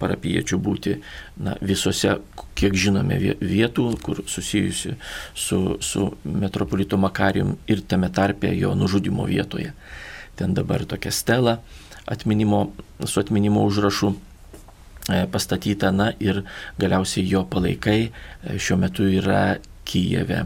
[0.00, 0.98] parapiečiu būti
[1.42, 2.18] na, visose,
[2.58, 4.96] kiek žinome, vietų, kur susijusi
[5.34, 9.72] su, su metropolito Makarijum ir tame tarpe jo nužudimo vietoje.
[10.36, 11.60] Ten dabar tokia stela
[12.06, 12.72] atminimo,
[13.04, 14.14] su atminimo užrašu
[15.06, 16.42] pastatyta, na ir
[16.78, 20.44] galiausiai jo palaikai e, šiuo metu yra Kijeve,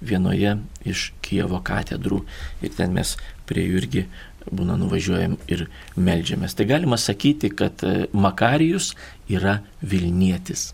[0.00, 0.54] vienoje
[0.88, 2.22] iš Kijevo katedrų.
[2.64, 4.06] Ir ten mes prie jų irgi
[4.48, 6.56] būna nuvažiuojam ir melžiamės.
[6.56, 7.84] Tai galima sakyti, kad
[8.16, 8.94] Makarijus
[9.28, 10.70] yra Vilnietis.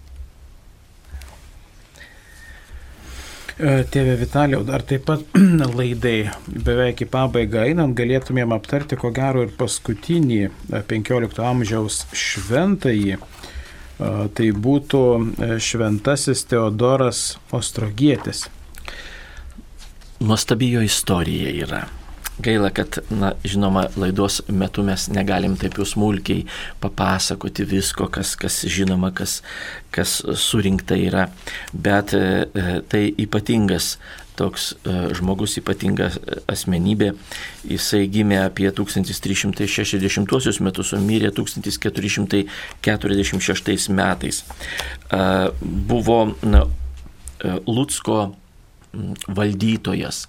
[3.59, 5.23] Tėve Vitaliau, dar taip pat
[5.79, 10.41] laidai beveik į pabaigą einant galėtumėm aptarti ko gero ir paskutinį
[10.91, 13.19] 15 e, amžiaus šventąjį.
[13.19, 13.21] E,
[14.35, 15.03] tai būtų
[15.63, 17.25] šventasis Teodoras
[17.55, 18.49] Ostrogietis.
[20.25, 21.85] Nuostabi jo istorija yra.
[22.39, 26.47] Gaila, kad, na, žinoma, laidos metu mes negalim taip jau smulkiai
[26.83, 29.43] papasakoti visko, kas, kas žinoma, kas,
[29.95, 31.31] kas surinkta yra,
[31.73, 33.99] bet e, e tai ypatingas
[34.35, 36.11] toks e, žmogus, ypatinga
[36.51, 37.15] asmenybė.
[37.71, 44.43] Jisai gimė apie 1360 metus, o mirė 1446 metais.
[45.63, 46.67] Buvo na,
[47.69, 48.35] Lutsko
[49.29, 50.29] valdytojas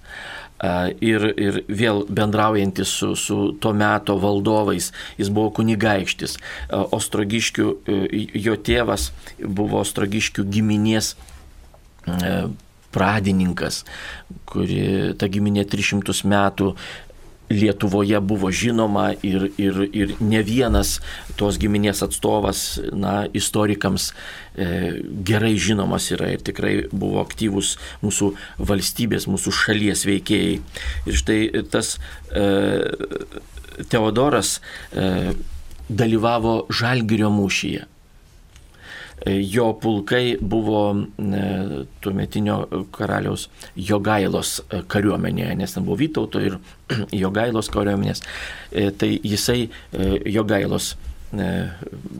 [1.04, 6.38] ir, ir vėl bendraujantis su, su to meto valdovais, jis buvo kunigaikštis.
[6.72, 11.14] Ostrogiškių, e, jo tėvas buvo Ostrogiškių giminės
[12.06, 12.48] e,
[12.96, 13.82] pradininkas,
[14.48, 16.72] kuri ta giminė 300 metų
[17.50, 20.96] Lietuvoje buvo žinoma ir, ir, ir ne vienas
[21.38, 24.68] tos giminės atstovas, na, istorikams e,
[25.26, 30.56] gerai žinomas yra ir tikrai buvo aktyvus mūsų valstybės, mūsų šalies veikėjai.
[31.06, 31.40] Ir štai
[31.70, 31.96] tas
[32.34, 32.46] e,
[33.92, 34.56] Teodoras
[34.92, 35.34] e,
[35.88, 37.84] dalyvavo Žalgirio mūšyje.
[39.24, 46.58] Jo pulkai buvo e, tuometinio karaliaus Jogailos e, kariuomenėje, nes ten buvo Vytauto ir
[47.24, 48.20] Jogailos kariuomenės.
[48.70, 49.70] E, tai jisai
[50.28, 50.96] Jogailos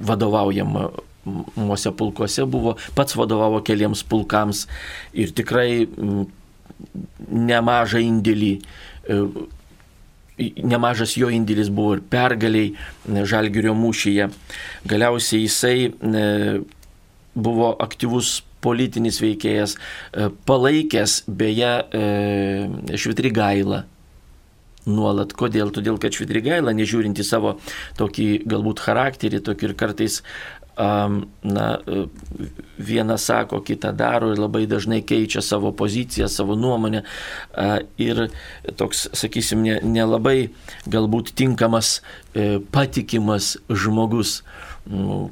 [0.09, 4.65] vadovaujamuose pulkuose buvo, pats vadovavo keliems pulkams
[5.15, 5.87] ir tikrai
[7.29, 8.53] nemažą indėlį
[10.37, 12.75] nemažas jo indėlis buvo ir pergaliai
[13.07, 14.27] Žalgirio mūšyje.
[14.91, 15.93] Galiausiai jisai
[17.37, 23.85] buvo aktyvus politinis veikėjas, e, palaikęs beje e, Švitrigailą.
[24.87, 25.33] Nuolat.
[25.35, 25.73] Kodėl?
[25.75, 27.57] Todėl, kad Švitrigaila, nežiūrinti savo
[27.99, 30.21] tokį galbūt charakterį, tokį ir kartais
[30.77, 32.03] na, e,
[32.87, 37.01] vieną sako, kitą daro ir labai dažnai keičia savo poziciją, savo nuomonę.
[37.97, 38.27] Ir
[38.77, 40.51] toks, sakysim, nelabai
[40.85, 42.03] galbūt tinkamas,
[42.77, 44.43] patikimas žmogus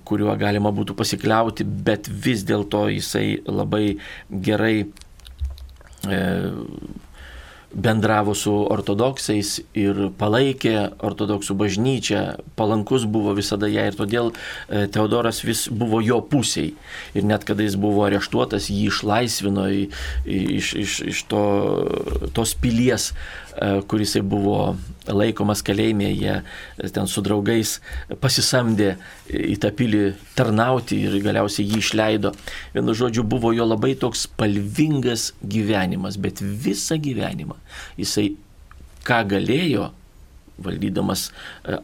[0.04, 3.96] kuriuo galima būtų pasikliauti, bet vis dėlto jisai labai
[4.30, 6.20] gerai e,
[7.74, 10.74] bendravo su ortodoksais ir palaikė
[11.04, 12.22] ortodoksų bažnyčią,
[12.58, 16.72] palankus buvo visada ją ir todėl e, Teodoras vis buvo jo pusiai.
[17.18, 21.44] Ir net kada jis buvo areštuotas, jį išlaisvino iš, iš, iš to,
[22.36, 23.10] tos pilies,
[23.88, 24.74] kuris buvo
[25.06, 26.36] laikomas kalėjime, jie
[26.94, 27.76] ten su draugais
[28.22, 28.94] pasisamdė
[29.28, 30.04] į tą pilį
[30.38, 32.32] tarnauti ir galiausiai jį išleido.
[32.74, 37.58] Vienu žodžiu, buvo jo labai toks spalvingas gyvenimas, bet visą gyvenimą
[38.00, 38.32] jisai
[39.04, 39.90] ką galėjo,
[40.64, 41.28] valdydamas,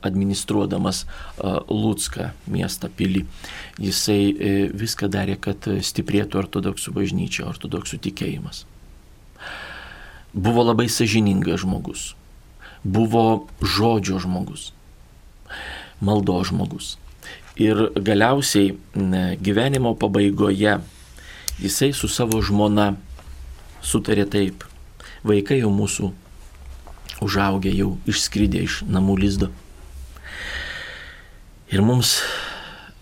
[0.06, 1.04] administruodamas
[1.68, 3.24] Lutską miestą pilį,
[3.82, 8.64] jisai e, viską darė, kad stiprėtų ortodoksų bažnyčia, ortodoksų tikėjimas.
[10.32, 12.10] Buvo labai sažiningas žmogus
[12.84, 14.72] buvo žodžio žmogus,
[16.00, 16.96] maldo žmogus.
[17.60, 18.76] Ir galiausiai
[19.40, 20.78] gyvenimo pabaigoje
[21.60, 22.94] jisai su savo žmona
[23.84, 24.64] sutarė taip.
[25.24, 26.08] Vaikai jau mūsų
[27.20, 29.50] užaugę, jau išskridė iš namų lizdo.
[31.68, 32.22] Ir mums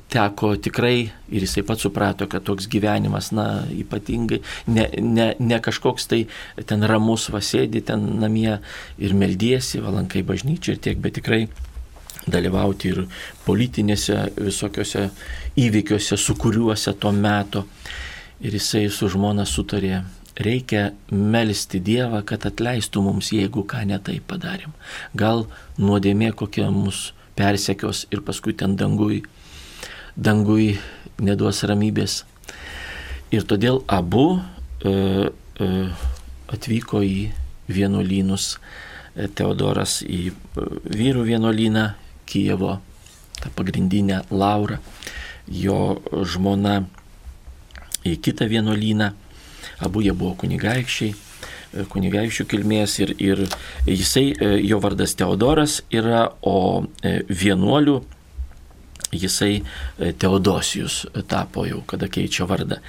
[0.08, 4.40] teko tikrai, ir jisai pats suprato, kad toks gyvenimas, na, ypatingai,
[4.72, 6.22] ne, ne, ne kažkoks tai
[6.68, 8.56] ten ramus vasėdi ten namie
[8.98, 11.44] ir meldiesi, valankai bažnyčia ir tiek, bet tikrai
[12.28, 13.02] dalyvauti ir
[13.46, 15.08] politinėse visokiose
[15.60, 17.64] įvykiuose, su kuriuose tuo metu.
[18.38, 20.04] Ir jisai su žmona sutarė,
[20.38, 24.74] reikia melstį Dievą, kad atleistų mums, jeigu ką netai padarėm.
[25.18, 25.48] Gal
[25.80, 29.24] nuodėmė kokia mus persekios ir paskui ten dangui
[30.18, 30.74] dangui
[31.22, 32.24] neduos ramybės.
[33.30, 34.38] Ir todėl abu
[34.82, 35.68] e, e,
[36.48, 37.30] atvyko į
[37.68, 38.56] vienuolynus.
[39.14, 40.66] E, Teodoras į e,
[40.98, 41.86] vyrų vienuolyną
[42.28, 42.78] Kijevo,
[43.38, 44.80] tą pagrindinę Laurą,
[45.48, 45.78] jo
[46.28, 46.82] žmona
[48.04, 49.12] į kitą vienuolyną.
[49.84, 53.44] Abu jie buvo kunigaikščiai, e, kunigaikščių kilmės ir, ir
[53.86, 54.30] jisai,
[54.64, 58.00] jo vardas Teodoras yra, o vienuolių
[59.12, 62.80] jisai e, Teodosijus tapo jau, kada keičia vardą.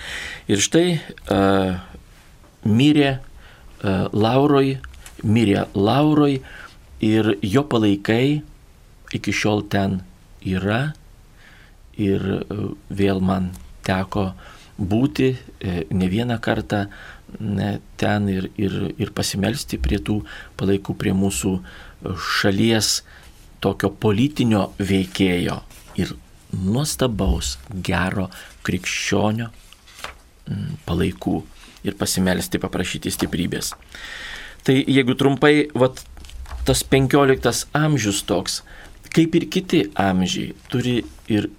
[0.51, 1.79] Ir štai uh,
[2.67, 4.77] mirė uh, Lauroj,
[5.23, 6.39] mirė Lauroj
[6.99, 8.41] ir jo palaikai
[9.15, 9.99] iki šiol ten
[10.45, 10.91] yra
[11.99, 12.57] ir e,
[12.95, 13.49] vėl man
[13.87, 14.31] teko
[14.79, 16.85] būti e, ne vieną kartą
[17.99, 20.21] ten ir, ir, ir pasimelsti prie tų
[20.57, 21.51] palaikų, prie mūsų
[22.39, 23.03] šalies
[23.61, 25.59] tokio politinio veikėjo
[25.99, 26.15] ir
[26.55, 28.29] nuostabaus, gero
[28.65, 29.49] krikščionio
[30.87, 31.35] palaikų
[31.87, 33.73] ir pasimelsti, paprašyti stiprybės.
[34.65, 36.01] Tai jeigu trumpai, vat,
[36.67, 38.61] tas 15 amžius toks,
[39.13, 40.99] kaip ir kiti amžiai, turi
[41.31, 41.49] ir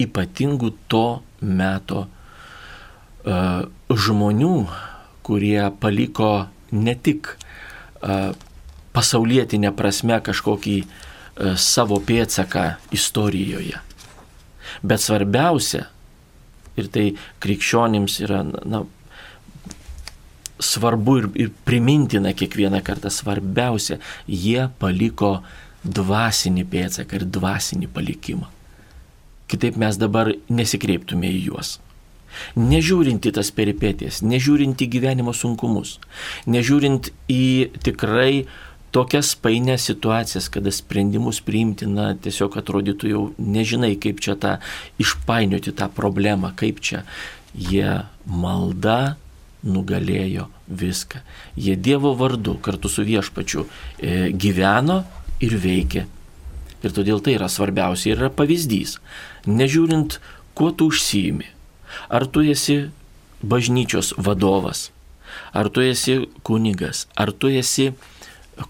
[0.00, 1.04] ypatingų to
[1.40, 4.54] meto uh, žmonių,
[5.26, 8.32] kurie paliko ne tik uh,
[8.94, 13.80] pasaulietinę prasme kažkokį uh, savo pėtsaką istorijoje,
[14.82, 15.86] bet svarbiausia,
[16.80, 17.06] ir tai
[17.42, 18.84] krikščionims yra na,
[20.60, 23.98] svarbu ir, ir primintina kiekvieną kartą, svarbiausia,
[24.28, 25.40] jie paliko
[25.84, 28.48] dvasinį pėdsaką ir dvasinį palikimą.
[29.50, 31.78] Kitaip mes dabar nesikreiptume į juos.
[32.54, 35.96] Nežiūrint į tas peripetijas, nežiūrint į gyvenimo sunkumus,
[36.46, 38.44] nežiūrint į tikrai
[38.94, 44.56] tokias painės situacijas, kada sprendimus priimti, na, tiesiog atrodytų jau nežinai, kaip čia tą
[45.02, 47.04] išpainioti tą problemą, kaip čia
[47.54, 49.16] jie malda
[49.66, 51.20] nugalėjo viską.
[51.56, 55.02] Jie Dievo vardu kartu su viešpačiu e, gyveno
[55.44, 56.06] ir veikė.
[56.80, 58.96] Ir todėl tai yra svarbiausia ir yra pavyzdys.
[59.44, 60.16] Nežiūrint,
[60.56, 61.50] kuo tu užsijimi.
[62.08, 62.88] Ar tu esi
[63.42, 64.88] bažnyčios vadovas,
[65.52, 67.90] ar tu esi kunigas, ar tu esi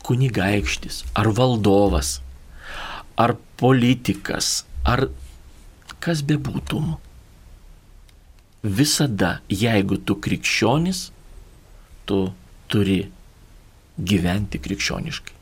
[0.07, 2.18] kunigaikštis, ar valdovas,
[3.18, 5.09] ar politikas, ar
[6.01, 6.95] kas bebūtum.
[8.61, 11.11] Visada, jeigu tu krikščionis,
[12.09, 12.22] tu
[12.70, 13.03] turi
[14.01, 15.36] gyventi krikščioniškai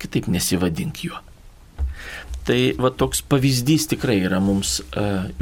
[0.00, 1.20] kitaip nesivadink juo.
[2.48, 4.78] Tai va toks pavyzdys tikrai yra mums,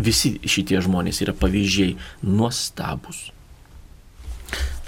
[0.02, 1.94] visi šitie žmonės yra pavyzdžiai
[2.26, 3.28] nuostabus.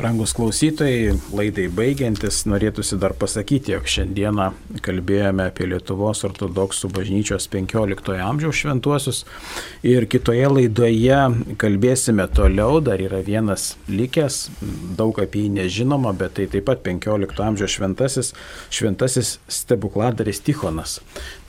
[0.00, 4.46] Rangus klausytojai, laidai baigiantis, norėtųsi dar pasakyti, jog šiandieną
[4.80, 9.18] kalbėjome apie Lietuvos ortodoksų bažnyčios 15 amžiaus šventuosius
[9.84, 11.18] ir kitoje laidoje
[11.60, 14.38] kalbėsime toliau, dar yra vienas likęs,
[14.96, 18.32] daug apie jį nežinoma, bet tai taip pat 15 amžiaus šventasis,
[18.72, 20.96] šventasis stebukladaris Tichonas.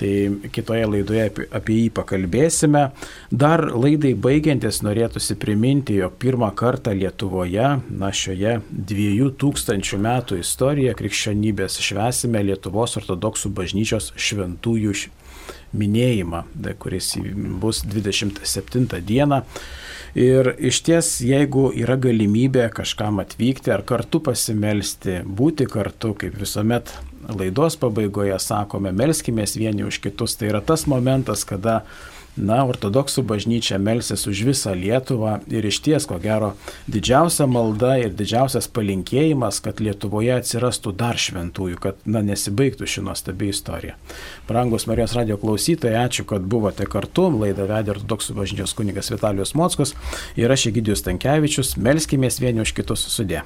[0.01, 0.11] Tai
[0.51, 2.83] kitoje laidoje apie, apie jį pakalbėsime.
[3.31, 10.39] Dar laidai baigiantis norėtųsi priminti, jog pirmą kartą Lietuvoje, na šioje šioje dviejų tūkstančių metų
[10.41, 14.93] istoriją krikščionybės švesime Lietuvos ortodoksų bažnyčios šventųjų
[15.77, 16.43] minėjimą,
[16.79, 17.13] kuris
[17.61, 19.43] bus 27 dieną.
[20.17, 26.91] Ir iš ties, jeigu yra galimybė kažkam atvykti ar kartu pasimelsti, būti kartu, kaip visuomet
[27.29, 31.83] laidos pabaigoje sakome, melskimės vieni už kitus, tai yra tas momentas, kada
[32.39, 36.53] Na, ortodoksų bažnyčia melsis už visą Lietuvą ir iš ties, ko gero,
[36.87, 43.51] didžiausia malda ir didžiausias palinkėjimas, kad Lietuvoje atsirastų dar šventųjų, kad, na, nesibaigtų ši nuostabi
[43.51, 43.97] istorija.
[44.47, 47.27] Brangus Marijos radio klausytojai, ačiū, kad buvote kartu.
[47.41, 49.95] Laidą vedė ortodoksų bažnyčios kunigas Vitalijus Mockus
[50.39, 51.75] ir aš Egidijus Tankievičius.
[51.75, 53.43] Melskimės vieni už kitus sudė.